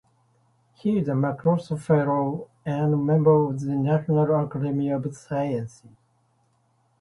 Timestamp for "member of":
3.05-3.59